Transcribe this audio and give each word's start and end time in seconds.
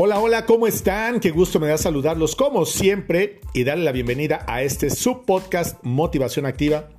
Hola, 0.00 0.20
hola, 0.20 0.46
¿cómo 0.46 0.68
están? 0.68 1.18
Qué 1.18 1.32
gusto 1.32 1.58
me 1.58 1.66
da 1.66 1.76
saludarlos 1.76 2.36
como 2.36 2.64
siempre 2.66 3.40
y 3.52 3.64
darle 3.64 3.82
la 3.82 3.90
bienvenida 3.90 4.44
a 4.46 4.62
este 4.62 4.90
subpodcast 4.90 5.82
Motivación 5.82 6.46
Activa. 6.46 6.90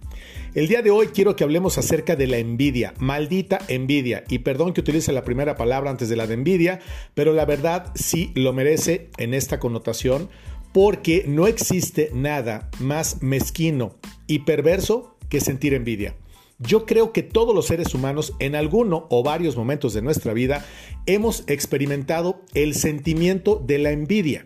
El 0.53 0.67
día 0.67 0.81
de 0.81 0.91
hoy 0.91 1.07
quiero 1.07 1.33
que 1.37 1.45
hablemos 1.45 1.77
acerca 1.77 2.17
de 2.17 2.27
la 2.27 2.39
envidia, 2.39 2.93
maldita 2.99 3.59
envidia. 3.69 4.25
Y 4.27 4.39
perdón 4.39 4.73
que 4.73 4.81
utilice 4.81 5.13
la 5.13 5.23
primera 5.23 5.55
palabra 5.55 5.89
antes 5.89 6.09
de 6.09 6.17
la 6.17 6.27
de 6.27 6.33
envidia, 6.33 6.81
pero 7.13 7.31
la 7.31 7.45
verdad 7.45 7.89
sí 7.95 8.33
lo 8.35 8.51
merece 8.51 9.07
en 9.17 9.33
esta 9.33 9.61
connotación 9.61 10.27
porque 10.73 11.23
no 11.25 11.47
existe 11.47 12.11
nada 12.13 12.69
más 12.81 13.23
mezquino 13.23 13.95
y 14.27 14.39
perverso 14.39 15.15
que 15.29 15.39
sentir 15.39 15.73
envidia. 15.73 16.15
Yo 16.59 16.85
creo 16.85 17.13
que 17.13 17.23
todos 17.23 17.55
los 17.55 17.67
seres 17.67 17.93
humanos 17.93 18.33
en 18.39 18.53
alguno 18.53 19.07
o 19.09 19.23
varios 19.23 19.55
momentos 19.55 19.93
de 19.93 20.01
nuestra 20.01 20.33
vida 20.33 20.65
hemos 21.05 21.43
experimentado 21.47 22.41
el 22.53 22.75
sentimiento 22.75 23.63
de 23.65 23.77
la 23.77 23.91
envidia. 23.91 24.43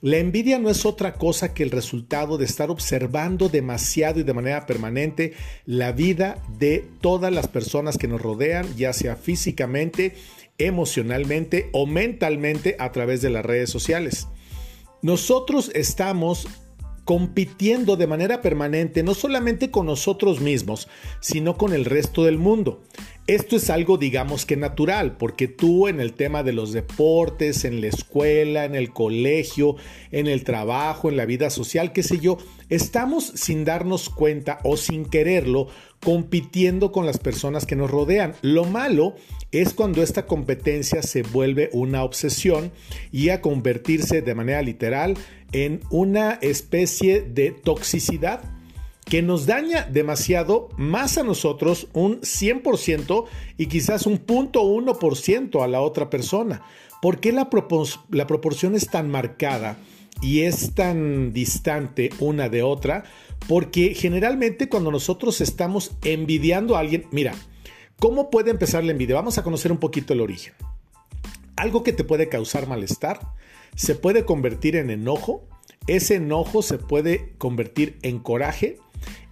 La 0.00 0.18
envidia 0.18 0.58
no 0.58 0.68
es 0.68 0.84
otra 0.84 1.14
cosa 1.14 1.54
que 1.54 1.62
el 1.62 1.70
resultado 1.70 2.36
de 2.36 2.44
estar 2.44 2.72
observando 2.72 3.48
demasiado 3.48 4.18
y 4.18 4.24
de 4.24 4.34
manera 4.34 4.66
permanente 4.66 5.34
la 5.64 5.92
vida 5.92 6.42
de 6.58 6.84
todas 7.00 7.32
las 7.32 7.46
personas 7.46 7.96
que 7.96 8.08
nos 8.08 8.20
rodean, 8.20 8.66
ya 8.76 8.92
sea 8.92 9.14
físicamente, 9.14 10.16
emocionalmente 10.58 11.70
o 11.72 11.86
mentalmente 11.86 12.74
a 12.80 12.90
través 12.90 13.22
de 13.22 13.30
las 13.30 13.46
redes 13.46 13.70
sociales. 13.70 14.26
Nosotros 15.02 15.70
estamos 15.74 16.48
compitiendo 17.04 17.96
de 17.96 18.06
manera 18.06 18.42
permanente 18.42 19.02
no 19.02 19.14
solamente 19.14 19.70
con 19.70 19.86
nosotros 19.86 20.40
mismos, 20.40 20.88
sino 21.20 21.56
con 21.56 21.72
el 21.72 21.84
resto 21.84 22.24
del 22.24 22.38
mundo. 22.38 22.82
Esto 23.28 23.54
es 23.54 23.70
algo 23.70 23.98
digamos 23.98 24.44
que 24.46 24.56
natural, 24.56 25.16
porque 25.16 25.46
tú 25.46 25.86
en 25.86 26.00
el 26.00 26.12
tema 26.12 26.42
de 26.42 26.52
los 26.52 26.72
deportes, 26.72 27.64
en 27.64 27.80
la 27.80 27.86
escuela, 27.86 28.64
en 28.64 28.74
el 28.74 28.92
colegio, 28.92 29.76
en 30.10 30.26
el 30.26 30.42
trabajo, 30.42 31.08
en 31.08 31.16
la 31.16 31.24
vida 31.24 31.48
social, 31.48 31.92
qué 31.92 32.02
sé 32.02 32.18
yo, 32.18 32.38
estamos 32.68 33.24
sin 33.24 33.64
darnos 33.64 34.08
cuenta 34.08 34.58
o 34.64 34.76
sin 34.76 35.04
quererlo 35.04 35.68
compitiendo 36.00 36.90
con 36.90 37.06
las 37.06 37.18
personas 37.18 37.64
que 37.64 37.76
nos 37.76 37.92
rodean. 37.92 38.34
Lo 38.42 38.64
malo 38.64 39.14
es 39.52 39.72
cuando 39.72 40.02
esta 40.02 40.26
competencia 40.26 41.00
se 41.00 41.22
vuelve 41.22 41.70
una 41.72 42.02
obsesión 42.02 42.72
y 43.12 43.28
a 43.28 43.40
convertirse 43.40 44.22
de 44.22 44.34
manera 44.34 44.62
literal 44.62 45.16
en 45.52 45.80
una 45.90 46.40
especie 46.42 47.20
de 47.20 47.52
toxicidad 47.52 48.42
que 49.04 49.22
nos 49.22 49.46
daña 49.46 49.84
demasiado 49.90 50.68
más 50.76 51.18
a 51.18 51.22
nosotros 51.22 51.88
un 51.92 52.20
100% 52.20 53.26
y 53.58 53.66
quizás 53.66 54.06
un 54.06 54.24
0.1% 54.24 55.62
a 55.62 55.66
la 55.66 55.80
otra 55.80 56.08
persona. 56.08 56.62
¿Por 57.00 57.20
qué 57.20 57.32
la, 57.32 57.48
la 58.10 58.26
proporción 58.26 58.74
es 58.74 58.88
tan 58.88 59.10
marcada 59.10 59.76
y 60.20 60.42
es 60.42 60.74
tan 60.74 61.32
distante 61.32 62.10
una 62.20 62.48
de 62.48 62.62
otra? 62.62 63.04
Porque 63.48 63.94
generalmente 63.94 64.68
cuando 64.68 64.90
nosotros 64.90 65.40
estamos 65.40 65.92
envidiando 66.04 66.76
a 66.76 66.80
alguien, 66.80 67.06
mira, 67.10 67.34
¿cómo 67.98 68.30
puede 68.30 68.50
empezar 68.50 68.84
la 68.84 68.92
envidia? 68.92 69.16
Vamos 69.16 69.36
a 69.36 69.42
conocer 69.42 69.72
un 69.72 69.78
poquito 69.78 70.12
el 70.12 70.20
origen. 70.20 70.54
Algo 71.56 71.82
que 71.82 71.92
te 71.92 72.04
puede 72.04 72.28
causar 72.28 72.68
malestar 72.68 73.20
se 73.74 73.94
puede 73.94 74.24
convertir 74.24 74.76
en 74.76 74.90
enojo, 74.90 75.44
ese 75.86 76.16
enojo 76.16 76.62
se 76.62 76.78
puede 76.78 77.34
convertir 77.38 77.98
en 78.02 78.20
coraje 78.20 78.78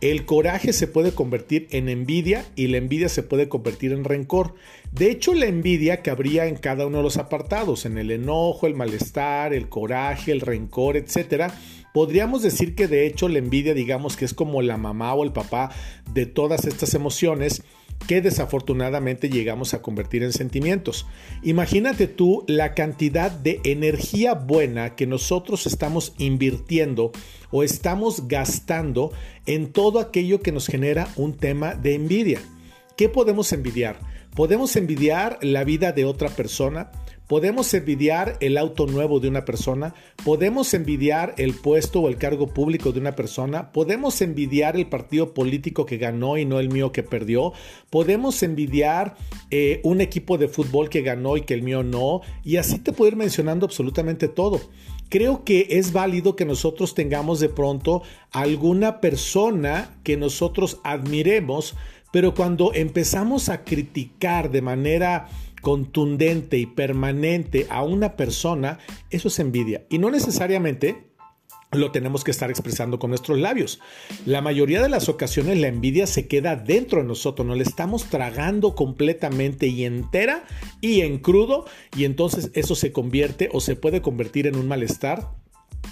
el 0.00 0.24
coraje 0.24 0.72
se 0.72 0.86
puede 0.86 1.12
convertir 1.12 1.68
en 1.70 1.88
envidia 1.88 2.46
y 2.56 2.68
la 2.68 2.78
envidia 2.78 3.08
se 3.08 3.22
puede 3.22 3.48
convertir 3.48 3.92
en 3.92 4.04
rencor. 4.04 4.54
De 4.92 5.10
hecho, 5.10 5.34
la 5.34 5.46
envidia 5.46 6.02
cabría 6.02 6.46
en 6.46 6.56
cada 6.56 6.86
uno 6.86 6.98
de 6.98 7.02
los 7.02 7.16
apartados, 7.16 7.84
en 7.86 7.98
el 7.98 8.10
enojo, 8.10 8.66
el 8.66 8.74
malestar, 8.74 9.52
el 9.52 9.68
coraje, 9.68 10.32
el 10.32 10.40
rencor, 10.40 10.96
etc. 10.96 11.52
Podríamos 11.92 12.42
decir 12.42 12.74
que 12.74 12.88
de 12.88 13.06
hecho 13.06 13.28
la 13.28 13.38
envidia 13.38 13.74
digamos 13.74 14.16
que 14.16 14.24
es 14.24 14.34
como 14.34 14.62
la 14.62 14.76
mamá 14.76 15.12
o 15.14 15.24
el 15.24 15.32
papá 15.32 15.70
de 16.12 16.26
todas 16.26 16.64
estas 16.66 16.94
emociones 16.94 17.62
que 18.06 18.20
desafortunadamente 18.20 19.28
llegamos 19.28 19.74
a 19.74 19.82
convertir 19.82 20.22
en 20.22 20.32
sentimientos. 20.32 21.06
Imagínate 21.42 22.06
tú 22.06 22.44
la 22.48 22.74
cantidad 22.74 23.30
de 23.30 23.60
energía 23.64 24.34
buena 24.34 24.96
que 24.96 25.06
nosotros 25.06 25.66
estamos 25.66 26.14
invirtiendo 26.18 27.12
o 27.50 27.62
estamos 27.62 28.26
gastando 28.28 29.12
en 29.46 29.72
todo 29.72 30.00
aquello 30.00 30.40
que 30.40 30.52
nos 30.52 30.66
genera 30.66 31.08
un 31.16 31.34
tema 31.34 31.74
de 31.74 31.94
envidia. 31.94 32.40
¿Qué 32.96 33.08
podemos 33.08 33.52
envidiar? 33.52 34.09
Podemos 34.34 34.76
envidiar 34.76 35.38
la 35.42 35.64
vida 35.64 35.92
de 35.92 36.04
otra 36.04 36.28
persona, 36.28 36.90
Podemos 37.30 37.72
envidiar 37.74 38.38
el 38.40 38.58
auto 38.58 38.88
nuevo 38.88 39.20
de 39.20 39.28
una 39.28 39.44
persona, 39.44 39.94
podemos 40.24 40.74
envidiar 40.74 41.32
el 41.38 41.54
puesto 41.54 42.00
o 42.00 42.08
el 42.08 42.16
cargo 42.16 42.48
público 42.48 42.90
de 42.90 42.98
una 42.98 43.14
persona, 43.14 43.70
podemos 43.70 44.20
envidiar 44.20 44.74
el 44.74 44.88
partido 44.88 45.32
político 45.32 45.86
que 45.86 45.96
ganó 45.96 46.38
y 46.38 46.44
no 46.44 46.58
el 46.58 46.70
mío 46.70 46.90
que 46.90 47.04
perdió, 47.04 47.52
podemos 47.88 48.42
envidiar 48.42 49.14
eh, 49.52 49.80
un 49.84 50.00
equipo 50.00 50.38
de 50.38 50.48
fútbol 50.48 50.88
que 50.88 51.02
ganó 51.02 51.36
y 51.36 51.42
que 51.42 51.54
el 51.54 51.62
mío 51.62 51.84
no, 51.84 52.20
y 52.42 52.56
así 52.56 52.80
te 52.80 52.92
puedo 52.92 53.12
ir 53.12 53.16
mencionando 53.16 53.64
absolutamente 53.64 54.26
todo. 54.26 54.60
Creo 55.08 55.44
que 55.44 55.68
es 55.70 55.92
válido 55.92 56.34
que 56.34 56.44
nosotros 56.44 56.94
tengamos 56.94 57.38
de 57.38 57.48
pronto 57.48 58.02
alguna 58.32 59.00
persona 59.00 59.96
que 60.02 60.16
nosotros 60.16 60.80
admiremos, 60.82 61.76
pero 62.12 62.34
cuando 62.34 62.72
empezamos 62.74 63.48
a 63.48 63.64
criticar 63.64 64.50
de 64.50 64.62
manera 64.62 65.28
contundente 65.60 66.58
y 66.58 66.66
permanente 66.66 67.66
a 67.70 67.82
una 67.82 68.16
persona, 68.16 68.78
eso 69.10 69.28
es 69.28 69.38
envidia. 69.38 69.84
Y 69.90 69.98
no 69.98 70.10
necesariamente 70.10 71.10
lo 71.72 71.92
tenemos 71.92 72.24
que 72.24 72.32
estar 72.32 72.50
expresando 72.50 72.98
con 72.98 73.10
nuestros 73.10 73.38
labios. 73.38 73.80
La 74.26 74.40
mayoría 74.40 74.82
de 74.82 74.88
las 74.88 75.08
ocasiones 75.08 75.58
la 75.58 75.68
envidia 75.68 76.06
se 76.06 76.26
queda 76.26 76.56
dentro 76.56 77.00
de 77.00 77.06
nosotros, 77.06 77.46
nos 77.46 77.56
la 77.56 77.62
estamos 77.62 78.06
tragando 78.06 78.74
completamente 78.74 79.68
y 79.68 79.84
entera 79.84 80.44
y 80.80 81.02
en 81.02 81.18
crudo 81.18 81.66
y 81.96 82.04
entonces 82.04 82.50
eso 82.54 82.74
se 82.74 82.92
convierte 82.92 83.48
o 83.52 83.60
se 83.60 83.76
puede 83.76 84.02
convertir 84.02 84.46
en 84.46 84.56
un 84.56 84.66
malestar 84.66 85.30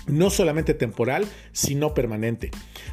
no 0.07 0.31
solamente 0.31 0.75
temporal, 0.75 1.27
sino 1.53 1.95
permanente. 1.95 2.51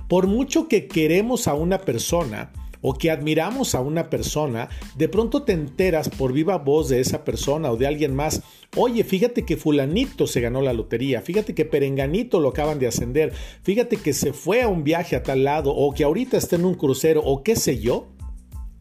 Por 0.08 0.28
mucho 0.28 0.68
que 0.68 0.88
queremos 0.88 1.47
a 1.47 1.53
una 1.53 1.80
persona, 1.80 2.52
o 2.88 2.94
que 2.94 3.09
admiramos 3.09 3.73
a 3.73 3.81
una 3.81 4.12
persona, 4.12 4.69
de 4.96 5.09
pronto 5.09 5.41
te 5.41 5.53
enteras 5.53 6.07
por 6.07 6.34
viva 6.34 6.59
voz 6.59 6.88
de 6.88 7.00
esa 7.00 7.25
persona 7.25 7.72
o 7.72 7.78
de 7.78 7.88
alguien 7.88 8.13
más, 8.13 8.44
oye, 8.75 9.03
fíjate 9.03 9.44
que 9.44 9.57
fulanito 9.57 10.28
se 10.28 10.40
ganó 10.40 10.62
la 10.62 10.72
lotería, 10.72 11.22
fíjate 11.22 11.56
que 11.56 11.66
perenganito 11.66 12.40
lo 12.40 12.50
acaban 12.50 12.78
de 12.78 12.85
ascender, 12.85 13.34
fíjate 13.63 13.97
que 13.97 14.13
se 14.13 14.34
fue 14.34 14.62
a 14.62 14.68
un 14.68 14.84
viaje 14.84 15.16
a 15.16 15.23
tal 15.23 15.44
lado 15.44 15.73
o 15.73 15.96
que 15.96 16.03
ahorita 16.03 16.38
está 16.38 16.57
en 16.57 16.66
un 16.66 16.75
crucero 16.75 17.23
o 17.25 17.41
qué 17.41 17.56
sé 17.56 17.79
yo. 17.79 18.06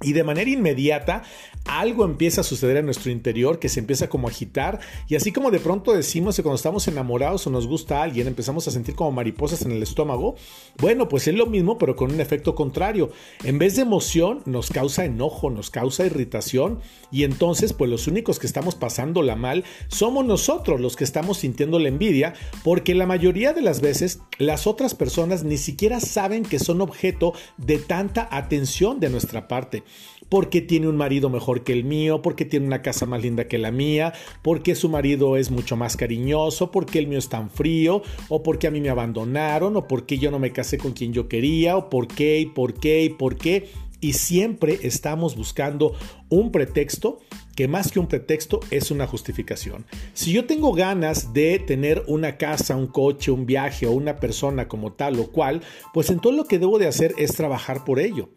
Y 0.04 0.12
de 0.12 0.24
manera 0.24 0.50
inmediata 0.50 1.22
algo 1.64 2.04
empieza 2.04 2.42
a 2.42 2.44
suceder 2.44 2.76
en 2.76 2.84
nuestro 2.84 3.10
interior 3.10 3.58
que 3.58 3.68
se 3.68 3.80
empieza 3.80 4.08
como 4.08 4.28
a 4.28 4.30
agitar. 4.30 4.80
Y 5.08 5.14
así 5.14 5.32
como 5.32 5.50
de 5.50 5.60
pronto 5.60 5.92
decimos 5.92 6.36
que 6.36 6.42
cuando 6.42 6.56
estamos 6.56 6.86
enamorados 6.88 7.46
o 7.46 7.50
nos 7.50 7.66
gusta 7.66 8.02
alguien 8.02 8.26
empezamos 8.26 8.68
a 8.68 8.70
sentir 8.70 8.94
como 8.94 9.12
mariposas 9.12 9.62
en 9.62 9.72
el 9.72 9.82
estómago, 9.82 10.36
bueno, 10.78 11.08
pues 11.08 11.26
es 11.28 11.34
lo 11.34 11.46
mismo 11.46 11.78
pero 11.78 11.96
con 11.96 12.12
un 12.12 12.20
efecto 12.20 12.54
contrario. 12.54 13.10
En 13.44 13.58
vez 13.58 13.76
de 13.76 13.82
emoción 13.82 14.42
nos 14.44 14.70
causa 14.70 15.04
enojo, 15.04 15.50
nos 15.50 15.70
causa 15.70 16.04
irritación. 16.04 16.80
Y 17.10 17.24
entonces 17.24 17.72
pues 17.72 17.90
los 17.90 18.06
únicos 18.06 18.38
que 18.38 18.46
estamos 18.46 18.74
pasándola 18.74 19.36
mal 19.36 19.64
somos 19.88 20.24
nosotros 20.24 20.80
los 20.80 20.96
que 20.96 21.04
estamos 21.04 21.38
sintiendo 21.38 21.78
la 21.78 21.88
envidia 21.88 22.34
porque 22.62 22.94
la 22.94 23.06
mayoría 23.06 23.52
de 23.52 23.62
las 23.62 23.80
veces 23.80 24.20
las 24.38 24.66
otras 24.66 24.94
personas 24.94 25.44
ni 25.44 25.56
siquiera 25.56 26.00
saben 26.00 26.42
que 26.42 26.58
son 26.58 26.80
objeto 26.80 27.34
de 27.56 27.78
tanta 27.78 28.28
atención 28.30 29.00
de 29.00 29.10
nuestra 29.10 29.48
parte 29.48 29.82
porque 30.28 30.60
tiene 30.60 30.88
un 30.88 30.96
marido 30.96 31.30
mejor 31.30 31.64
que 31.64 31.72
el 31.72 31.84
mío, 31.84 32.22
porque 32.22 32.44
tiene 32.44 32.66
una 32.66 32.82
casa 32.82 33.06
más 33.06 33.22
linda 33.22 33.46
que 33.46 33.58
la 33.58 33.70
mía, 33.70 34.12
porque 34.42 34.74
su 34.74 34.88
marido 34.88 35.36
es 35.36 35.50
mucho 35.50 35.76
más 35.76 35.96
cariñoso, 35.96 36.70
porque 36.70 36.98
el 36.98 37.06
mío 37.06 37.18
es 37.18 37.28
tan 37.28 37.50
frío, 37.50 38.02
o 38.28 38.42
porque 38.42 38.66
a 38.66 38.70
mí 38.70 38.80
me 38.80 38.90
abandonaron, 38.90 39.76
o 39.76 39.86
porque 39.86 40.18
yo 40.18 40.30
no 40.30 40.38
me 40.38 40.52
casé 40.52 40.78
con 40.78 40.92
quien 40.92 41.12
yo 41.12 41.28
quería, 41.28 41.76
o 41.76 41.90
por 41.90 42.08
qué, 42.08 42.40
y 42.40 42.46
por 42.46 42.74
qué, 42.74 43.04
y 43.04 43.10
por 43.10 43.36
qué. 43.36 43.68
Y 44.00 44.14
siempre 44.14 44.80
estamos 44.82 45.34
buscando 45.34 45.94
un 46.28 46.52
pretexto 46.52 47.20
que 47.56 47.68
más 47.68 47.90
que 47.90 48.00
un 48.00 48.08
pretexto 48.08 48.60
es 48.70 48.90
una 48.90 49.06
justificación. 49.06 49.86
Si 50.12 50.32
yo 50.32 50.44
tengo 50.44 50.72
ganas 50.72 51.32
de 51.32 51.58
tener 51.58 52.02
una 52.06 52.36
casa, 52.36 52.76
un 52.76 52.88
coche, 52.88 53.30
un 53.30 53.46
viaje 53.46 53.86
o 53.86 53.92
una 53.92 54.16
persona 54.16 54.68
como 54.68 54.92
tal 54.92 55.18
o 55.20 55.30
cual, 55.30 55.62
pues 55.94 56.10
entonces 56.10 56.36
lo 56.36 56.46
que 56.46 56.58
debo 56.58 56.78
de 56.78 56.88
hacer 56.88 57.14
es 57.16 57.32
trabajar 57.34 57.84
por 57.84 58.00
ello. 58.00 58.30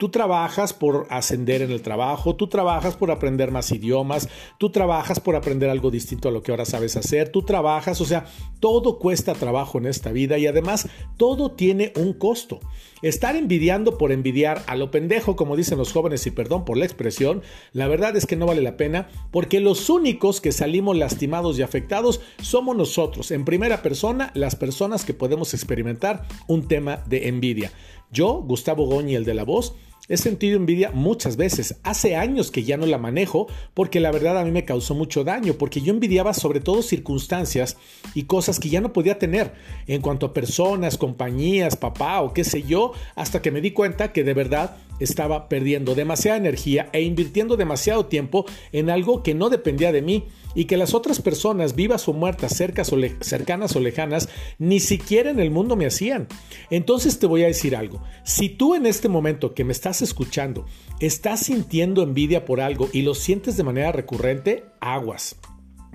Tú 0.00 0.08
trabajas 0.08 0.72
por 0.72 1.06
ascender 1.10 1.60
en 1.60 1.70
el 1.70 1.82
trabajo, 1.82 2.34
tú 2.34 2.46
trabajas 2.46 2.96
por 2.96 3.10
aprender 3.10 3.50
más 3.50 3.70
idiomas, 3.70 4.30
tú 4.56 4.70
trabajas 4.70 5.20
por 5.20 5.36
aprender 5.36 5.68
algo 5.68 5.90
distinto 5.90 6.30
a 6.30 6.32
lo 6.32 6.42
que 6.42 6.52
ahora 6.52 6.64
sabes 6.64 6.96
hacer, 6.96 7.28
tú 7.28 7.42
trabajas, 7.42 8.00
o 8.00 8.06
sea, 8.06 8.24
todo 8.60 8.98
cuesta 8.98 9.34
trabajo 9.34 9.76
en 9.76 9.84
esta 9.84 10.10
vida 10.10 10.38
y 10.38 10.46
además 10.46 10.88
todo 11.18 11.50
tiene 11.50 11.92
un 11.96 12.14
costo. 12.14 12.60
Estar 13.02 13.36
envidiando 13.36 13.98
por 13.98 14.10
envidiar 14.10 14.62
a 14.68 14.74
lo 14.74 14.90
pendejo, 14.90 15.36
como 15.36 15.54
dicen 15.54 15.76
los 15.76 15.92
jóvenes, 15.92 16.26
y 16.26 16.30
perdón 16.30 16.64
por 16.64 16.78
la 16.78 16.86
expresión, 16.86 17.42
la 17.74 17.86
verdad 17.86 18.16
es 18.16 18.24
que 18.24 18.36
no 18.36 18.46
vale 18.46 18.62
la 18.62 18.78
pena 18.78 19.08
porque 19.30 19.60
los 19.60 19.90
únicos 19.90 20.40
que 20.40 20.52
salimos 20.52 20.96
lastimados 20.96 21.58
y 21.58 21.62
afectados 21.62 22.22
somos 22.40 22.74
nosotros, 22.74 23.30
en 23.32 23.44
primera 23.44 23.82
persona, 23.82 24.30
las 24.32 24.56
personas 24.56 25.04
que 25.04 25.12
podemos 25.12 25.52
experimentar 25.52 26.26
un 26.46 26.68
tema 26.68 27.02
de 27.06 27.28
envidia. 27.28 27.70
Yo, 28.12 28.42
Gustavo 28.42 28.86
Goñi, 28.86 29.14
el 29.14 29.24
de 29.24 29.34
la 29.34 29.44
voz, 29.44 29.74
He 30.10 30.16
sentido 30.16 30.56
envidia 30.56 30.90
muchas 30.90 31.36
veces. 31.36 31.76
Hace 31.84 32.16
años 32.16 32.50
que 32.50 32.64
ya 32.64 32.76
no 32.76 32.84
la 32.84 32.98
manejo 32.98 33.46
porque 33.74 34.00
la 34.00 34.10
verdad 34.10 34.36
a 34.38 34.44
mí 34.44 34.50
me 34.50 34.64
causó 34.64 34.96
mucho 34.96 35.22
daño, 35.22 35.54
porque 35.54 35.82
yo 35.82 35.92
envidiaba 35.92 36.34
sobre 36.34 36.58
todo 36.58 36.82
circunstancias 36.82 37.76
y 38.12 38.24
cosas 38.24 38.58
que 38.58 38.70
ya 38.70 38.80
no 38.80 38.92
podía 38.92 39.20
tener 39.20 39.54
en 39.86 40.02
cuanto 40.02 40.26
a 40.26 40.34
personas, 40.34 40.98
compañías, 40.98 41.76
papá 41.76 42.22
o 42.22 42.34
qué 42.34 42.42
sé 42.42 42.64
yo, 42.64 42.92
hasta 43.14 43.40
que 43.40 43.52
me 43.52 43.60
di 43.60 43.70
cuenta 43.70 44.12
que 44.12 44.24
de 44.24 44.34
verdad 44.34 44.78
estaba 45.00 45.48
perdiendo 45.48 45.94
demasiada 45.94 46.38
energía 46.38 46.88
e 46.92 47.02
invirtiendo 47.02 47.56
demasiado 47.56 48.06
tiempo 48.06 48.46
en 48.72 48.90
algo 48.90 49.22
que 49.22 49.34
no 49.34 49.50
dependía 49.50 49.90
de 49.92 50.02
mí 50.02 50.26
y 50.54 50.64
que 50.64 50.76
las 50.76 50.94
otras 50.94 51.20
personas, 51.20 51.74
vivas 51.74 52.08
o 52.08 52.12
muertas, 52.12 52.56
cercanas 52.56 53.76
o 53.76 53.80
lejanas, 53.80 54.28
ni 54.58 54.80
siquiera 54.80 55.30
en 55.30 55.40
el 55.40 55.50
mundo 55.50 55.76
me 55.76 55.86
hacían. 55.86 56.28
Entonces 56.70 57.18
te 57.18 57.26
voy 57.26 57.44
a 57.44 57.48
decir 57.48 57.76
algo. 57.76 58.02
Si 58.24 58.48
tú 58.48 58.74
en 58.74 58.86
este 58.86 59.08
momento 59.08 59.54
que 59.54 59.64
me 59.64 59.72
estás 59.72 60.02
escuchando 60.02 60.66
estás 60.98 61.40
sintiendo 61.40 62.02
envidia 62.02 62.44
por 62.44 62.60
algo 62.60 62.88
y 62.92 63.02
lo 63.02 63.14
sientes 63.14 63.56
de 63.56 63.64
manera 63.64 63.92
recurrente, 63.92 64.64
aguas. 64.80 65.36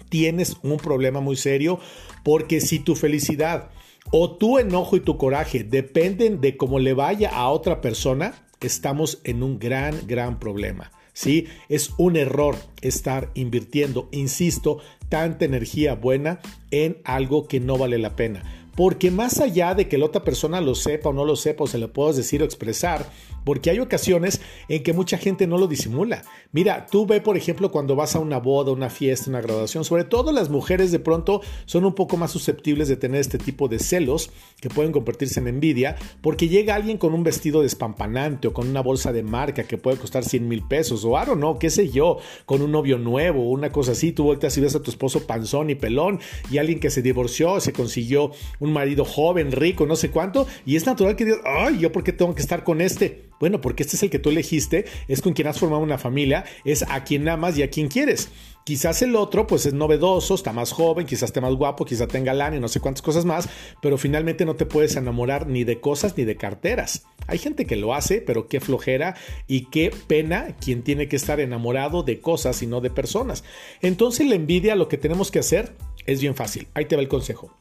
Tienes 0.10 0.58
un 0.64 0.78
problema 0.78 1.20
muy 1.20 1.36
serio 1.36 1.80
porque 2.24 2.62
si 2.62 2.80
tu 2.80 2.96
felicidad 2.96 3.70
o 4.12 4.38
tu 4.38 4.60
enojo 4.60 4.96
y 4.96 5.00
tu 5.00 5.18
coraje 5.18 5.64
dependen 5.64 6.42
de 6.42 6.58
cómo 6.58 6.80
le 6.80 6.94
vaya 6.94 7.30
a 7.30 7.50
otra 7.50 7.82
persona, 7.82 8.45
estamos 8.66 9.20
en 9.24 9.44
un 9.44 9.60
gran, 9.60 10.08
gran 10.08 10.40
problema. 10.40 10.92
¿sí? 11.14 11.48
Es 11.70 11.92
un 11.98 12.16
error 12.16 12.56
estar 12.82 13.32
invirtiendo, 13.34 14.08
insisto, 14.12 14.80
tanta 15.10 15.46
energía 15.46 15.96
buena 15.96 16.40
en 16.70 16.98
algo 17.04 17.48
que 17.48 17.60
no 17.60 17.78
vale 17.78 17.98
la 17.98 18.16
pena. 18.16 18.44
Porque 18.76 19.10
más 19.10 19.40
allá 19.40 19.74
de 19.74 19.88
que 19.88 19.98
la 19.98 20.06
otra 20.06 20.24
persona 20.24 20.62
lo 20.62 20.76
sepa 20.76 21.10
o 21.10 21.14
no 21.14 21.26
lo 21.26 21.38
sepa 21.38 21.64
o 21.64 21.68
se 21.68 21.78
lo 21.78 21.94
puedas 21.94 22.18
decir 22.18 22.42
o 22.42 22.46
expresar, 22.46 23.10
porque 23.46 23.70
hay 23.70 23.80
ocasiones 23.80 24.42
en 24.68 24.84
que 24.84 24.92
mucha 24.92 25.18
gente 25.18 25.48
no 25.48 25.58
lo 25.58 25.68
disimula. 25.68 26.24
Mira, 26.52 26.88
tú 26.88 27.06
ve, 27.06 27.22
por 27.22 27.38
ejemplo, 27.38 27.72
cuando 27.72 27.96
vas 27.96 28.16
a 28.16 28.20
una 28.20 28.40
boda, 28.40 28.74
una 28.74 28.90
fiesta, 28.90 29.30
una 29.30 29.40
graduación, 29.42 29.86
sobre 29.86 30.04
todo 30.04 30.34
las 30.34 30.50
mujeres 30.50 30.92
de 30.92 31.00
pronto 31.00 31.42
son 31.66 31.86
un 31.86 31.96
poco 31.96 32.18
más 32.18 32.32
susceptibles 32.32 32.90
de 32.90 32.98
tener 32.98 33.22
este 33.22 33.38
tipo 33.38 33.68
de 33.70 33.80
celos 33.80 34.32
que 34.60 34.70
pueden 34.70 34.92
convertirse 34.92 35.40
en 35.40 35.48
envidia, 35.48 35.96
porque 36.22 36.50
llega 36.50 36.76
alguien 36.76 36.98
con 36.98 37.14
un 37.14 37.24
vestido 37.24 37.62
despampanante 37.62 38.48
o 38.48 38.54
con 38.54 38.68
una 38.68 38.82
bolsa 38.82 39.14
de 39.14 39.24
marca 39.24 39.64
que 39.64 39.78
puede 39.78 39.98
costar 39.98 40.26
100 40.26 40.48
mil 40.48 40.68
pesos, 40.68 41.06
o 41.06 41.26
no, 41.26 41.36
no, 41.36 41.60
qué 41.60 41.70
sé 41.70 41.90
yo, 41.90 42.18
con 42.46 42.62
un 42.62 42.72
novio 42.72 42.98
nuevo, 42.98 43.50
una 43.50 43.72
cosa 43.72 43.94
así, 43.94 44.12
tú 44.12 44.24
volteas 44.24 44.58
y 44.58 44.62
ves 44.62 44.76
a 44.76 44.82
tu 44.82 44.92
esposo 44.92 45.26
panzón 45.28 45.70
y 45.70 45.76
pelón, 45.76 46.20
y 46.52 46.58
alguien 46.58 46.80
que 46.80 46.90
se 46.90 47.02
divorció, 47.02 47.60
se 47.60 47.74
consiguió 47.74 48.32
un 48.60 48.74
marido 48.74 49.06
joven, 49.06 49.52
rico, 49.52 49.86
no 49.86 49.96
sé 49.96 50.10
cuánto, 50.10 50.48
y 50.66 50.76
es 50.76 50.86
natural 50.86 51.16
que 51.16 51.26
digas, 51.26 51.42
ay, 51.46 51.80
yo 51.80 51.92
por 51.92 52.04
qué 52.04 52.12
tengo 52.12 52.34
que 52.34 52.42
estar 52.42 52.64
con 52.64 52.82
este. 52.82 53.26
Bueno, 53.40 53.62
porque 53.62 53.84
este 53.84 53.96
es 53.96 54.04
el 54.04 54.10
que 54.10 54.20
tú 54.20 54.30
elegiste, 54.30 54.86
es 55.08 55.22
con 55.22 55.34
quien 55.34 55.48
has 55.48 55.60
formado 55.60 55.84
una 55.84 55.98
familia, 55.98 56.46
es 56.64 56.84
a 56.90 57.04
quien 57.04 57.28
amas 57.28 57.58
y 57.58 57.64
a 57.64 57.70
quien 57.70 57.88
quieres. 57.88 58.30
Quizás 58.66 59.04
el 59.04 59.16
otro, 59.16 59.46
pues 59.46 59.68
es 59.68 59.74
novedoso, 59.74 60.34
está 60.34 60.52
más 60.52 60.72
joven, 60.72 61.06
quizás 61.06 61.30
esté 61.30 61.40
más 61.40 61.54
guapo, 61.54 61.86
quizás 61.86 62.08
tenga 62.08 62.34
lana 62.34 62.56
y 62.56 62.60
no 62.60 62.68
sé 62.68 62.80
cuántas 62.80 63.04
cosas 63.04 63.24
más, 63.24 63.48
pero 63.80 63.96
finalmente 64.00 64.44
no 64.44 64.56
te 64.56 64.66
puedes 64.66 64.96
enamorar 64.96 65.46
ni 65.46 65.64
de 65.64 65.80
cosas 65.80 66.18
ni 66.18 66.24
de 66.24 66.36
carteras. 66.36 67.06
Hay 67.28 67.38
gente 67.38 67.66
que 67.66 67.76
lo 67.76 67.94
hace, 67.94 68.22
pero 68.22 68.48
qué 68.48 68.60
flojera 68.60 69.16
y 69.48 69.66
qué 69.66 69.94
pena 70.08 70.56
quien 70.60 70.82
tiene 70.82 71.08
que 71.08 71.16
estar 71.16 71.40
enamorado 71.40 72.02
de 72.02 72.20
cosas 72.20 72.64
y 72.64 72.68
no 72.68 72.82
de 72.82 72.90
personas. 72.90 73.44
Entonces 73.82 74.28
la 74.28 74.34
envidia, 74.34 74.76
lo 74.76 74.88
que 74.88 74.98
tenemos 74.98 75.30
que 75.30 75.40
hacer 75.40 75.76
es 76.08 76.22
bien 76.22 76.34
fácil. 76.34 76.68
Ahí 76.74 76.86
te 76.86 76.96
va 76.96 77.04
el 77.04 77.08
consejo 77.08 77.56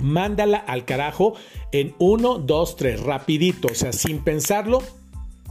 mándala 0.00 0.58
al 0.58 0.84
carajo 0.84 1.34
en 1.72 1.94
1, 1.98 2.38
2, 2.38 2.76
3, 2.76 3.00
rapidito, 3.00 3.68
o 3.68 3.74
sea, 3.74 3.92
sin 3.92 4.20
pensarlo, 4.20 4.80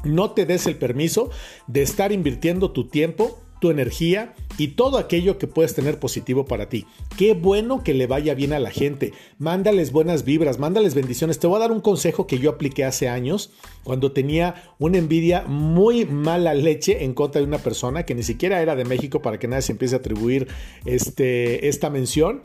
no 0.04 0.32
te 0.32 0.46
des 0.46 0.68
el 0.68 0.78
permiso 0.78 1.30
de 1.68 1.82
estar 1.82 2.12
invirtiendo 2.12 2.72
tu 2.72 2.88
tiempo, 2.88 3.40
tu 3.60 3.70
energía 3.72 4.34
y 4.58 4.70
todo 4.70 4.98
aquello 4.98 5.38
que 5.38 5.48
puedes 5.48 5.76
tener 5.76 6.00
positivo 6.00 6.46
para 6.46 6.70
ti. 6.70 6.86
Qué 7.18 7.34
bueno 7.34 7.84
que 7.84 7.94
le 7.94 8.08
vaya 8.08 8.34
bien 8.34 8.54
a 8.54 8.60
la 8.60 8.72
gente. 8.72 9.14
Mándales 9.38 9.92
buenas 9.92 10.26
vibras, 10.26 10.60
mándales 10.60 10.96
bendiciones. 10.96 11.40
Te 11.40 11.48
voy 11.48 11.58
a 11.58 11.60
dar 11.60 11.72
un 11.72 11.82
consejo 11.82 12.28
que 12.28 12.40
yo 12.40 12.50
apliqué 12.50 12.86
hace 12.86 13.08
años 13.08 13.52
cuando 13.84 14.12
tenía 14.12 14.56
una 14.80 14.98
envidia 14.98 15.44
muy 15.48 16.06
mala 16.06 16.54
leche 16.54 17.04
en 17.04 17.14
contra 17.14 17.42
de 17.42 17.48
una 17.48 17.60
persona 17.60 18.04
que 18.04 18.16
ni 18.16 18.24
siquiera 18.24 18.62
era 18.62 18.76
de 18.76 18.86
México 18.86 19.22
para 19.22 19.40
que 19.40 19.48
nadie 19.48 19.62
se 19.62 19.72
empiece 19.72 19.96
a 19.96 20.00
atribuir 20.00 20.48
este, 20.86 21.68
esta 21.68 21.90
mención. 21.90 22.42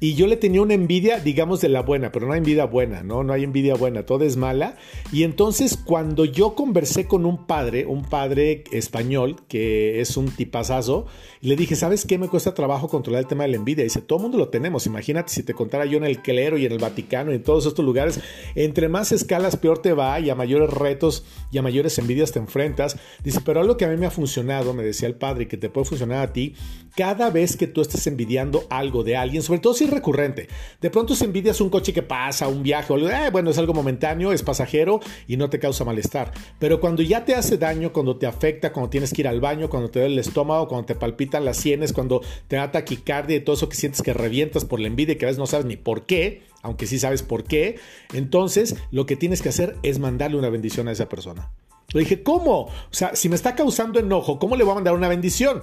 Y 0.00 0.14
yo 0.14 0.26
le 0.26 0.36
tenía 0.36 0.60
una 0.62 0.74
envidia, 0.74 1.18
digamos, 1.18 1.60
de 1.60 1.68
la 1.68 1.80
buena, 1.80 2.12
pero 2.12 2.26
no 2.26 2.34
hay 2.34 2.38
envidia 2.38 2.66
buena, 2.66 3.02
¿no? 3.02 3.24
No 3.24 3.32
hay 3.32 3.44
envidia 3.44 3.74
buena, 3.74 4.04
todo 4.04 4.24
es 4.24 4.36
mala. 4.36 4.76
Y 5.12 5.22
entonces 5.22 5.76
cuando 5.76 6.24
yo 6.24 6.54
conversé 6.54 7.06
con 7.06 7.24
un 7.24 7.46
padre, 7.46 7.86
un 7.86 8.02
padre 8.04 8.64
español 8.70 9.36
que 9.48 10.00
es 10.00 10.16
un 10.16 10.28
tipazazo, 10.54 11.06
le 11.40 11.56
dije, 11.56 11.74
¿sabes 11.74 12.04
qué? 12.06 12.16
Me 12.16 12.28
cuesta 12.28 12.54
trabajo 12.54 12.88
controlar 12.88 13.22
el 13.22 13.26
tema 13.26 13.44
de 13.44 13.50
la 13.50 13.56
envidia. 13.56 13.82
dice, 13.82 14.00
todo 14.00 14.20
mundo 14.20 14.38
lo 14.38 14.48
tenemos. 14.48 14.86
Imagínate 14.86 15.32
si 15.32 15.42
te 15.42 15.52
contara 15.52 15.84
yo 15.84 15.98
en 15.98 16.04
el 16.04 16.22
clero 16.22 16.56
y 16.56 16.64
en 16.64 16.72
el 16.72 16.78
Vaticano 16.78 17.32
y 17.32 17.36
en 17.36 17.42
todos 17.42 17.66
estos 17.66 17.84
lugares. 17.84 18.20
Entre 18.54 18.88
más 18.88 19.10
escalas, 19.10 19.56
peor 19.56 19.78
te 19.78 19.92
va 19.92 20.20
y 20.20 20.30
a 20.30 20.34
mayores 20.34 20.70
retos 20.70 21.24
y 21.50 21.58
a 21.58 21.62
mayores 21.62 21.98
envidias 21.98 22.32
te 22.32 22.38
enfrentas. 22.38 22.96
Dice, 23.22 23.40
pero 23.44 23.60
algo 23.60 23.76
que 23.76 23.84
a 23.84 23.88
mí 23.88 23.96
me 23.96 24.06
ha 24.06 24.10
funcionado, 24.10 24.74
me 24.74 24.84
decía 24.84 25.08
el 25.08 25.16
padre, 25.16 25.48
que 25.48 25.56
te 25.56 25.68
puede 25.68 25.86
funcionar 25.86 26.20
a 26.20 26.32
ti, 26.32 26.54
cada 26.96 27.30
vez 27.30 27.56
que 27.56 27.66
tú 27.66 27.80
estés 27.80 28.06
envidiando 28.06 28.64
algo 28.70 29.02
de 29.02 29.16
alguien, 29.16 29.42
sobre 29.42 29.60
todo 29.60 29.74
si 29.74 29.84
es 29.84 29.90
recurrente. 29.90 30.48
De 30.80 30.90
pronto 30.90 31.14
si 31.14 31.24
envidias 31.24 31.60
un 31.60 31.70
coche 31.70 31.92
que 31.92 32.02
pasa, 32.02 32.46
un 32.46 32.62
viaje, 32.62 32.94
eh, 32.94 33.30
bueno, 33.32 33.50
es 33.50 33.58
algo 33.58 33.74
momentáneo, 33.74 34.32
es 34.32 34.42
pasajero 34.42 35.00
y 35.26 35.36
no 35.36 35.50
te 35.50 35.58
causa 35.58 35.84
malestar. 35.84 36.32
Pero 36.58 36.80
cuando 36.80 37.02
ya 37.02 37.24
te 37.24 37.34
hace 37.34 37.58
daño, 37.58 37.92
cuando 37.92 38.16
te 38.16 38.26
afecta, 38.26 38.72
cuando 38.72 38.90
tienes 38.90 39.12
que 39.12 39.22
ir 39.22 39.28
al 39.28 39.40
baño, 39.40 39.68
cuando 39.68 39.90
te 39.90 39.98
duele 39.98 40.14
el 40.14 40.20
estómago, 40.20 40.43
cuando 40.46 40.84
te 40.84 40.94
palpitan 40.94 41.44
las 41.44 41.56
sienes, 41.56 41.92
cuando 41.92 42.22
te 42.48 42.56
da 42.56 42.70
taquicardia 42.70 43.36
y 43.36 43.40
todo 43.40 43.56
eso 43.56 43.68
que 43.68 43.76
sientes 43.76 44.02
que 44.02 44.14
revientas 44.14 44.64
por 44.64 44.80
la 44.80 44.86
envidia 44.86 45.14
y 45.14 45.16
que 45.16 45.24
a 45.24 45.28
veces 45.28 45.38
no 45.38 45.46
sabes 45.46 45.66
ni 45.66 45.76
por 45.76 46.06
qué, 46.06 46.42
aunque 46.62 46.86
sí 46.86 46.98
sabes 46.98 47.22
por 47.22 47.44
qué, 47.44 47.78
entonces 48.12 48.76
lo 48.90 49.06
que 49.06 49.16
tienes 49.16 49.42
que 49.42 49.50
hacer 49.50 49.76
es 49.82 49.98
mandarle 49.98 50.38
una 50.38 50.48
bendición 50.48 50.88
a 50.88 50.92
esa 50.92 51.08
persona. 51.08 51.50
Le 51.92 52.00
dije, 52.00 52.22
¿cómo? 52.22 52.62
O 52.62 52.70
sea, 52.90 53.14
si 53.14 53.28
me 53.28 53.36
está 53.36 53.54
causando 53.54 54.00
enojo, 54.00 54.38
¿cómo 54.38 54.56
le 54.56 54.64
voy 54.64 54.72
a 54.72 54.76
mandar 54.76 54.94
una 54.94 55.08
bendición? 55.08 55.62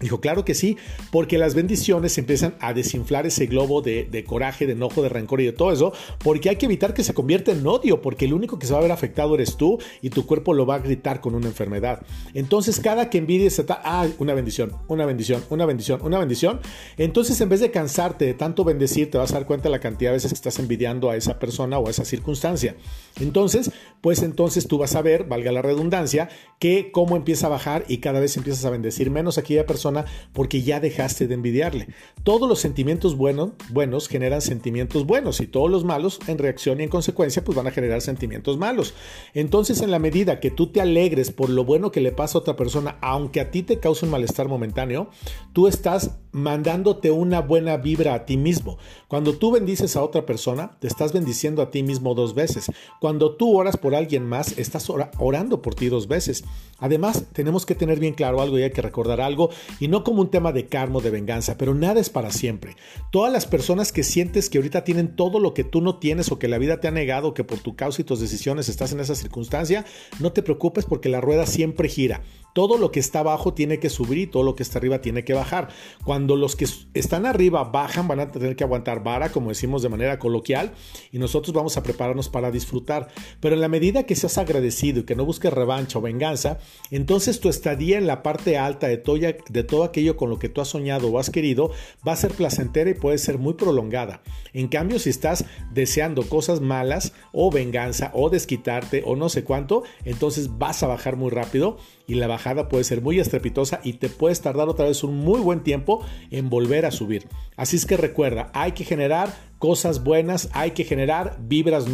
Dijo, 0.00 0.20
claro 0.20 0.46
que 0.46 0.54
sí, 0.54 0.78
porque 1.10 1.36
las 1.36 1.54
bendiciones 1.54 2.16
empiezan 2.16 2.54
a 2.58 2.72
desinflar 2.72 3.26
ese 3.26 3.46
globo 3.46 3.82
de, 3.82 4.24
coraje, 4.26 4.66
de 4.66 4.72
enojo, 4.72 5.02
de 5.02 5.10
rencor 5.10 5.42
y 5.42 5.44
de 5.44 5.52
todo 5.52 5.72
eso, 5.72 5.92
porque 6.18 6.48
hay 6.48 6.56
que 6.56 6.66
evitar 6.66 6.94
que 6.94 7.04
se 7.04 7.12
convierta 7.12 7.52
en 7.52 7.66
odio, 7.66 8.00
porque 8.00 8.24
el 8.24 8.32
único 8.32 8.58
que 8.58 8.66
se 8.66 8.72
va 8.72 8.78
a 8.78 8.82
ver 8.82 8.92
afectado 8.92 9.34
eres 9.34 9.56
tú 9.56 9.78
y 10.00 10.08
tu 10.08 10.24
cuerpo 10.24 10.54
lo 10.54 10.64
va 10.64 10.76
a 10.76 10.78
gritar 10.78 11.20
con 11.20 11.34
una 11.34 11.48
enfermedad. 11.48 12.00
Entonces, 12.32 12.80
cada 12.80 13.10
que 13.10 13.18
envidies, 13.18 13.58
está, 13.58 13.82
ah, 13.84 14.06
una 14.18 14.32
bendición, 14.32 14.72
una 14.88 15.04
bendición, 15.04 15.44
una 15.50 15.66
bendición, 15.66 16.00
una 16.02 16.18
bendición. 16.18 16.60
Entonces, 16.96 17.38
en 17.42 17.50
vez 17.50 17.60
de 17.60 17.70
cansarte 17.70 18.24
de 18.24 18.32
tanto 18.32 18.64
bendecir, 18.64 19.10
te 19.10 19.18
vas 19.18 19.32
a 19.32 19.34
dar 19.34 19.46
cuenta 19.46 19.64
de 19.64 19.72
la 19.72 19.80
cantidad 19.80 20.10
de 20.10 20.14
veces 20.14 20.32
que 20.32 20.36
estás 20.36 20.58
envidiando 20.58 21.10
a 21.10 21.16
esa 21.16 21.38
persona 21.38 21.78
o 21.78 21.88
a 21.88 21.90
esa 21.90 22.06
circunstancia. 22.06 22.74
Entonces, 23.20 23.70
pues 24.00 24.22
entonces 24.22 24.66
tú 24.66 24.78
vas 24.78 24.94
a 24.94 25.02
ver, 25.02 25.24
valga 25.24 25.52
la 25.52 25.60
redundancia, 25.60 26.30
que 26.58 26.90
cómo 26.90 27.16
empieza 27.16 27.46
a 27.46 27.50
bajar 27.50 27.84
y 27.86 27.98
cada 27.98 28.20
vez 28.20 28.36
empiezas 28.38 28.64
a 28.64 28.70
bendecir 28.70 29.10
menos 29.10 29.36
aquella 29.36 29.66
persona 29.66 29.89
porque 30.32 30.62
ya 30.62 30.80
dejaste 30.80 31.26
de 31.26 31.34
envidiarle. 31.34 31.88
Todos 32.22 32.48
los 32.48 32.60
sentimientos 32.60 33.16
buenos, 33.16 33.50
buenos 33.70 34.08
generan 34.08 34.40
sentimientos 34.40 35.06
buenos 35.06 35.40
y 35.40 35.46
todos 35.46 35.70
los 35.70 35.84
malos 35.84 36.20
en 36.26 36.38
reacción 36.38 36.80
y 36.80 36.84
en 36.84 36.88
consecuencia 36.88 37.44
pues 37.44 37.56
van 37.56 37.66
a 37.66 37.70
generar 37.70 38.00
sentimientos 38.00 38.58
malos. 38.58 38.94
Entonces 39.34 39.80
en 39.80 39.90
la 39.90 39.98
medida 39.98 40.40
que 40.40 40.50
tú 40.50 40.68
te 40.68 40.80
alegres 40.80 41.30
por 41.30 41.50
lo 41.50 41.64
bueno 41.64 41.90
que 41.90 42.00
le 42.00 42.12
pasa 42.12 42.38
a 42.38 42.40
otra 42.40 42.56
persona, 42.56 42.98
aunque 43.00 43.40
a 43.40 43.50
ti 43.50 43.62
te 43.62 43.78
cause 43.78 44.04
un 44.04 44.12
malestar 44.12 44.48
momentáneo, 44.48 45.10
tú 45.52 45.68
estás 45.68 46.12
mandándote 46.32 47.10
una 47.10 47.40
buena 47.40 47.76
vibra 47.76 48.14
a 48.14 48.24
ti 48.24 48.36
mismo. 48.36 48.78
Cuando 49.08 49.34
tú 49.34 49.50
bendices 49.50 49.96
a 49.96 50.02
otra 50.02 50.26
persona, 50.26 50.76
te 50.78 50.86
estás 50.86 51.12
bendiciendo 51.12 51.62
a 51.62 51.70
ti 51.70 51.82
mismo 51.82 52.14
dos 52.14 52.34
veces. 52.34 52.70
Cuando 53.00 53.34
tú 53.34 53.58
oras 53.58 53.76
por 53.76 53.94
alguien 53.94 54.26
más, 54.26 54.56
estás 54.58 54.88
orando 55.18 55.62
por 55.62 55.74
ti 55.74 55.88
dos 55.88 56.06
veces. 56.06 56.44
Además, 56.78 57.24
tenemos 57.32 57.66
que 57.66 57.74
tener 57.74 57.98
bien 57.98 58.14
claro 58.14 58.40
algo 58.40 58.58
y 58.58 58.62
hay 58.62 58.70
que 58.70 58.82
recordar 58.82 59.20
algo 59.20 59.50
y 59.80 59.88
no 59.88 60.04
como 60.04 60.20
un 60.20 60.30
tema 60.30 60.52
de 60.52 60.66
karma 60.66 60.98
o 60.98 61.00
de 61.00 61.10
venganza, 61.10 61.56
pero 61.58 61.74
nada 61.74 62.00
es 62.00 62.10
para 62.10 62.30
siempre. 62.30 62.76
Todas 63.10 63.32
las 63.32 63.46
personas 63.46 63.90
que 63.90 64.04
sientes 64.04 64.48
que 64.48 64.58
ahorita 64.58 64.84
tienen 64.84 65.16
todo 65.16 65.40
lo 65.40 65.54
que 65.54 65.64
tú 65.64 65.80
no 65.80 65.98
tienes 65.98 66.30
o 66.30 66.38
que 66.38 66.48
la 66.48 66.58
vida 66.58 66.80
te 66.80 66.86
ha 66.86 66.92
negado, 66.92 67.34
que 67.34 67.44
por 67.44 67.58
tu 67.58 67.74
causa 67.74 68.02
y 68.02 68.04
tus 68.04 68.20
decisiones 68.20 68.68
estás 68.68 68.92
en 68.92 69.00
esa 69.00 69.14
circunstancia, 69.14 69.84
no 70.20 70.32
te 70.32 70.42
preocupes 70.42 70.84
porque 70.84 71.08
la 71.08 71.20
rueda 71.20 71.46
siempre 71.46 71.88
gira. 71.88 72.22
Todo 72.52 72.78
lo 72.78 72.90
que 72.90 73.00
está 73.00 73.20
abajo 73.20 73.54
tiene 73.54 73.78
que 73.78 73.88
subir 73.90 74.18
y 74.18 74.26
todo 74.26 74.42
lo 74.42 74.56
que 74.56 74.62
está 74.62 74.78
arriba 74.78 75.00
tiene 75.00 75.24
que 75.24 75.34
bajar. 75.34 75.68
Cuando 76.04 76.34
los 76.34 76.56
que 76.56 76.66
están 76.94 77.26
arriba 77.26 77.64
bajan, 77.64 78.08
van 78.08 78.20
a 78.20 78.30
tener 78.32 78.56
que 78.56 78.64
aguantar 78.64 79.04
vara, 79.04 79.30
como 79.30 79.50
decimos 79.50 79.82
de 79.82 79.88
manera 79.88 80.18
coloquial, 80.18 80.72
y 81.12 81.18
nosotros 81.18 81.54
vamos 81.54 81.76
a 81.76 81.82
prepararnos 81.82 82.28
para 82.28 82.50
disfrutar. 82.50 83.08
Pero 83.38 83.54
en 83.54 83.60
la 83.60 83.68
medida 83.68 84.02
que 84.02 84.16
seas 84.16 84.36
agradecido 84.36 85.00
y 85.00 85.02
que 85.04 85.14
no 85.14 85.24
busques 85.24 85.52
revancha 85.52 85.98
o 85.98 86.02
venganza, 86.02 86.58
entonces 86.90 87.38
tu 87.38 87.48
estadía 87.48 87.98
en 87.98 88.08
la 88.08 88.22
parte 88.22 88.58
alta 88.58 88.88
de 88.88 88.96
todo, 88.96 89.16
de 89.16 89.64
todo 89.70 89.84
aquello 89.84 90.18
con 90.18 90.28
lo 90.28 90.38
que 90.38 90.50
tú 90.50 90.60
has 90.60 90.68
soñado 90.68 91.08
o 91.08 91.18
has 91.18 91.30
querido 91.30 91.70
va 92.06 92.12
a 92.12 92.16
ser 92.16 92.32
placentera 92.32 92.90
y 92.90 92.94
puede 92.94 93.16
ser 93.16 93.38
muy 93.38 93.54
prolongada. 93.54 94.20
En 94.52 94.68
cambio, 94.68 94.98
si 94.98 95.08
estás 95.08 95.46
deseando 95.72 96.28
cosas 96.28 96.60
malas 96.60 97.14
o 97.32 97.50
venganza 97.50 98.10
o 98.12 98.28
desquitarte 98.28 99.02
o 99.06 99.16
no 99.16 99.30
sé 99.30 99.44
cuánto, 99.44 99.84
entonces 100.04 100.58
vas 100.58 100.82
a 100.82 100.88
bajar 100.88 101.16
muy 101.16 101.30
rápido 101.30 101.78
y 102.06 102.14
la 102.14 102.26
bajada 102.26 102.68
puede 102.68 102.84
ser 102.84 103.00
muy 103.00 103.20
estrepitosa 103.20 103.80
y 103.84 103.94
te 103.94 104.08
puedes 104.08 104.40
tardar 104.40 104.68
otra 104.68 104.86
vez 104.86 105.04
un 105.04 105.16
muy 105.16 105.40
buen 105.40 105.62
tiempo 105.62 106.04
en 106.30 106.50
volver 106.50 106.84
a 106.84 106.90
subir. 106.90 107.28
Así 107.56 107.76
es 107.76 107.86
que 107.86 107.96
recuerda, 107.96 108.50
hay 108.52 108.72
que 108.72 108.84
generar 108.84 109.32
cosas 109.58 110.02
buenas, 110.02 110.48
hay 110.52 110.72
que 110.72 110.84
generar 110.84 111.38
vibras 111.40 111.86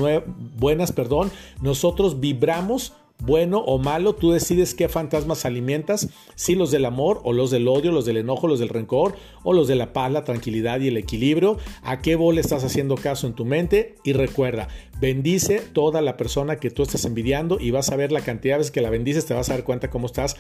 buenas, 0.56 0.92
perdón. 0.92 1.30
Nosotros 1.60 2.20
vibramos 2.20 2.94
bueno 3.18 3.58
o 3.58 3.78
malo, 3.78 4.14
tú 4.14 4.30
decides 4.30 4.74
qué 4.74 4.88
fantasmas 4.88 5.44
alimentas, 5.44 6.08
si 6.34 6.54
los 6.54 6.70
del 6.70 6.84
amor 6.84 7.20
o 7.24 7.32
los 7.32 7.50
del 7.50 7.68
odio, 7.68 7.92
los 7.92 8.04
del 8.04 8.18
enojo, 8.18 8.46
los 8.46 8.58
del 8.58 8.68
rencor 8.68 9.14
o 9.42 9.52
los 9.52 9.68
de 9.68 9.76
la 9.76 9.92
paz, 9.92 10.12
la 10.12 10.24
tranquilidad 10.24 10.80
y 10.80 10.88
el 10.88 10.96
equilibrio, 10.96 11.58
a 11.82 12.00
qué 12.02 12.16
bola 12.16 12.40
estás 12.40 12.64
haciendo 12.64 12.96
caso 12.96 13.26
en 13.26 13.34
tu 13.34 13.44
mente 13.44 13.94
y 14.04 14.12
recuerda, 14.12 14.68
bendice 15.00 15.60
toda 15.60 16.00
la 16.02 16.16
persona 16.16 16.56
que 16.56 16.70
tú 16.70 16.82
estás 16.82 17.04
envidiando 17.04 17.58
y 17.60 17.70
vas 17.70 17.90
a 17.90 17.96
ver 17.96 18.12
la 18.12 18.20
cantidad 18.20 18.54
de 18.54 18.58
veces 18.58 18.70
que 18.70 18.80
la 18.80 18.90
bendices, 18.90 19.26
te 19.26 19.34
vas 19.34 19.48
a 19.50 19.54
dar 19.54 19.64
cuenta 19.64 19.90
cómo 19.90 20.06
estás 20.06 20.36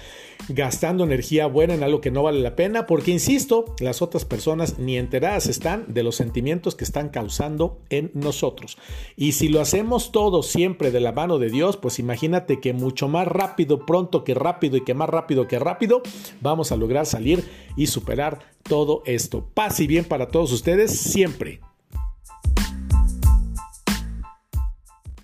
gastando 0.48 1.04
energía 1.04 1.46
buena 1.46 1.74
en 1.74 1.82
algo 1.82 2.00
que 2.00 2.10
no 2.10 2.22
vale 2.22 2.40
la 2.40 2.56
pena, 2.56 2.86
porque 2.86 3.10
insisto, 3.10 3.74
las 3.80 4.02
otras 4.02 4.24
personas 4.24 4.78
ni 4.78 4.96
enteradas 4.96 5.46
están 5.46 5.84
de 5.88 6.02
los 6.02 6.16
sentimientos 6.16 6.74
que 6.74 6.84
están 6.84 7.08
causando 7.08 7.78
en 7.90 8.10
nosotros. 8.14 8.76
Y 9.16 9.32
si 9.32 9.48
lo 9.48 9.60
hacemos 9.60 10.12
todo 10.12 10.42
siempre 10.42 10.90
de 10.90 11.00
la 11.00 11.12
mano 11.12 11.38
de 11.38 11.50
Dios, 11.50 11.76
pues 11.76 11.98
imagínate 11.98 12.60
que 12.66 12.72
mucho 12.72 13.06
más 13.06 13.28
rápido, 13.28 13.86
pronto 13.86 14.24
que 14.24 14.34
rápido 14.34 14.76
y 14.76 14.80
que 14.80 14.92
más 14.92 15.08
rápido 15.08 15.46
que 15.46 15.56
rápido, 15.60 16.02
vamos 16.40 16.72
a 16.72 16.76
lograr 16.76 17.06
salir 17.06 17.48
y 17.76 17.86
superar 17.86 18.40
todo 18.64 19.04
esto. 19.06 19.48
Paz 19.54 19.78
y 19.78 19.86
bien 19.86 20.04
para 20.04 20.26
todos 20.26 20.52
ustedes 20.52 20.90
siempre. 20.98 21.60